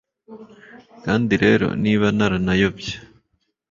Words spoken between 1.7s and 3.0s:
niba naranayobye